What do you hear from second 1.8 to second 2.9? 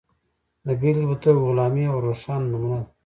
یوه روښانه نمونه ده.